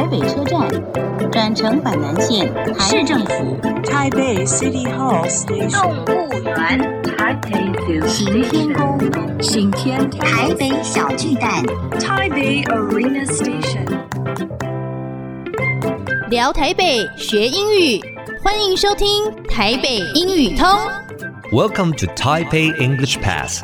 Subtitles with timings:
[0.00, 0.66] 台北车站，
[1.30, 8.98] 转乘板南线，市政府，台北 City Hall Station，动物园，台北行天宫，
[9.42, 11.62] 行天台北小巨蛋，
[12.00, 13.84] 台北 Arena Station。
[16.30, 18.00] 聊台北学英语，
[18.42, 19.06] 欢迎收听
[19.50, 20.66] 台北英语通。
[21.52, 23.62] Welcome to Taipei English Pass.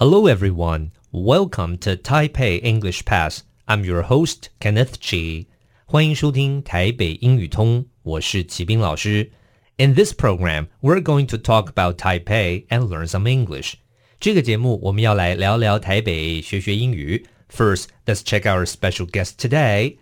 [0.00, 0.92] Hello, everyone.
[1.12, 3.42] Welcome to Taipei English Pass.
[3.68, 5.44] I'm your host, Kenneth Chi.
[5.84, 9.30] 欢迎收听台北英语通，我是齐斌老师。
[9.76, 13.74] In this program, we're going to talk about Taipei and learn some English.
[14.18, 17.26] 这个节目我们要来聊聊台北，学学英语。
[17.54, 19.98] First, let's check our special guest today.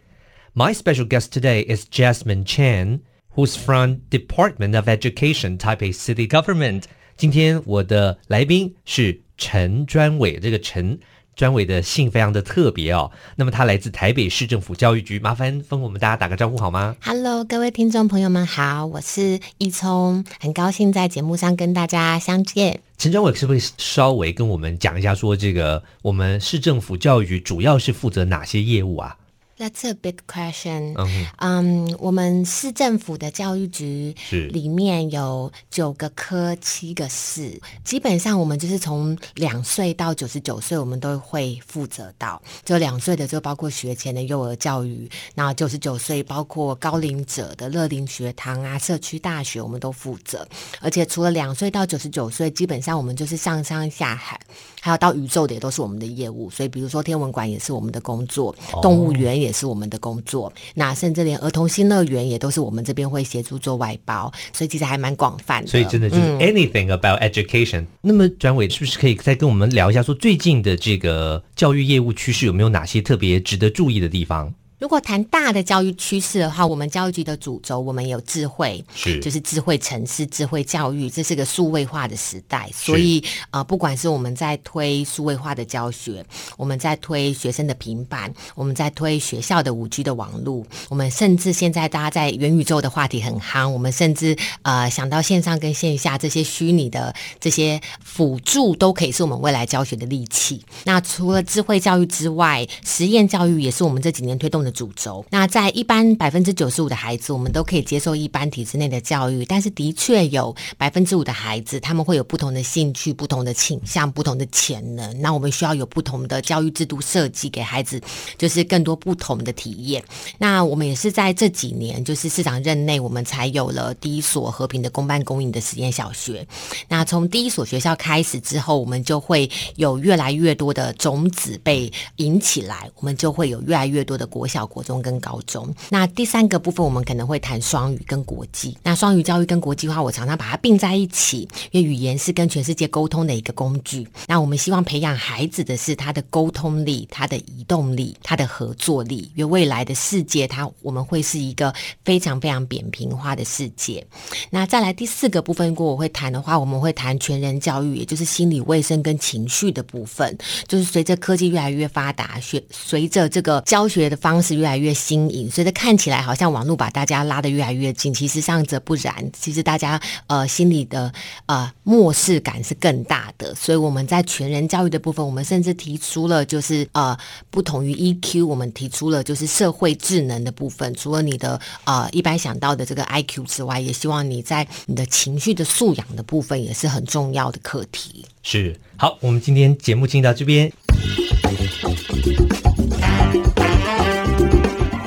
[0.55, 3.01] My special guest today is Jasmine Chen,
[3.35, 6.85] who's from Department of Education, Taipei City Government.
[7.17, 10.98] 今天我的来宾是 陈专伟，这个陈
[11.36, 13.12] 专伟的姓非常的特别哦。
[13.36, 22.80] 那么他来自台北市政府教育局，麻烦跟我们大家打个招呼好吗？Hello，各位听众朋友们好，我是易聪，很高兴在节目上跟大家相见。
[22.98, 29.18] 陈专伟是不是稍微跟我们讲一下，说这个我们市政府教育局主要是负责哪些业务啊
[29.58, 30.96] ？That's a big question.
[31.38, 34.16] 嗯、um,，我们市政府的教育局
[34.50, 42.42] 里面有九个科、七个市，基本上我们就是从两岁到九十九岁，我们都会负责到。
[42.66, 50.46] 就两岁的就包括学前的幼儿教育，那九十九岁包括高龄者的乐龄学堂啊、社区大学，我们都负责。
[50.82, 54.40] 而且除了两岁到九十九岁，基本上我们就是上山下海，
[54.82, 56.50] 还有到宇宙的也都是我们的业务。
[56.50, 65.68] 所以比如说天文馆也是我们的工作，动物园也是我们的工作，那甚至连儿童新乐园也都是我们这边会协助做外包，所以其实还蛮广泛的。
[65.68, 67.82] 所以真的就是 anything about education。
[67.82, 74.54] 嗯、那么转委是不是可以再跟我们聊一下，说最近的这个教育业务趋势有没有哪些特别值得注意的地方？
[74.84, 82.70] 如果谈大的教育趋势的话，我们教育局的主轴，我们有智慧，是就是智慧城市、智慧教育，这是个数位化的时代。
[82.74, 86.22] 所以呃，不管是我们在推数位化的教学，
[86.58, 100.62] 我们在推学生的平板，我们在推学校的五 G 的网络，我们甚至现在大家在元宇宙的话题很夯，我们甚至呃想到线上跟线下这些虚拟的这些辅助，都可以是我们未来教学的利器。
[100.84, 104.73] 那除了智慧教育之外，实验教育也是我们这几年推动的。
[104.74, 105.26] 主轴。
[105.30, 115.22] 那在一般百分之九十五的孩子，我们都可以接受一般体制内的教育，但是的确有百分之五的孩子，他们会有不同的兴趣、不同的倾向、不同的潜能。
[115.22, 118.02] 那我们需要有不同的教育制度设计，给孩子
[118.38, 120.04] 就是更多不同的体验。
[120.40, 126.46] 那我们也是在这几年，就是市长任内，我们才有了第一所和平的公办公营的实验小学。
[126.90, 134.63] 那从第一所学校开始之后，我们就会有越来越多的种子被引起来，我们就会有越来越多的国小。
[134.66, 138.78] 国中跟高中，那第三个部分我们可能会谈双语跟国际。
[138.84, 144.08] 那双语教育跟国际化，我常常把它并在一起，因为语言是跟全世界沟通的一个工具。
[144.28, 149.32] 那我们希望培养孩子的是他的沟通力、他的移动力、他的合作力。
[149.36, 151.74] 因为未来的世界，它我们会是一个
[152.04, 154.06] 非常非常扁平化的世界。
[154.50, 160.38] 那再来第四个部分，如果我会谈的话，我们会谈全人教育，也就是心理卫生跟情绪的部分。
[160.68, 164.54] 就是随着科技越来越发达，学随着这个教学的方式。
[164.54, 169.32] 越来越新颖，所以看起来好像网络把大家拉得越来越近，其实上则不然。
[169.34, 171.12] 其实大家呃心里的
[171.48, 173.56] 呃漠视感是更大的。
[173.56, 177.18] 所以我们在全人教育的部分，我们甚至提出了就是呃
[177.50, 180.94] 不同于 EQ，我们提出了就是社会智能的部分。
[180.94, 188.24] 除了你的呃一般想到的这个 IQ 之外，也希望你在你的情绪的素养的部分也是很重要的课题。
[188.44, 190.72] 是，好，我们今天节目进行到这边。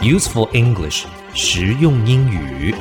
[0.05, 2.73] Useful English，实用英语。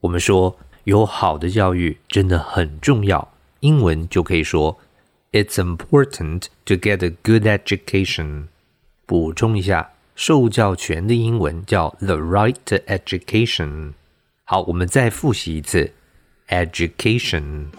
[0.00, 4.78] 我们说有好的教育真的很重要，英文就可以说
[5.32, 8.48] It's important to get a good education。
[9.04, 13.92] 补充一下，受教权的英文叫 the right to education。
[14.44, 15.92] 好，我们再复习一次。
[16.50, 17.72] Education.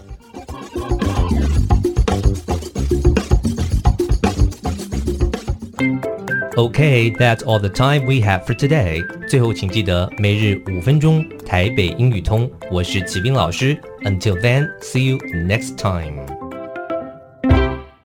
[6.57, 9.03] Okay, that's all the time we have for today.
[9.29, 12.49] 最后，请记得每日五分钟台北英语通。
[12.71, 13.77] 我是齐斌老师。
[14.03, 16.40] Until then, see you next time.